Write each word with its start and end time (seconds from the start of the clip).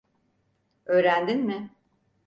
Öğrendin 0.85 1.45
mi? 1.45 1.69